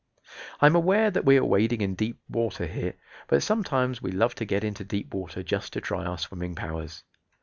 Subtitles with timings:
[0.59, 2.95] I am aware that we are wading in deep water here,
[3.27, 7.03] but sometimes we love to get into deep water just to try our swimming powers.